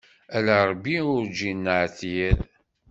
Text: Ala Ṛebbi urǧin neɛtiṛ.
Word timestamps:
Ala 0.35 0.55
Ṛebbi 0.69 0.95
urǧin 1.13 1.57
neɛtiṛ. 1.63 2.37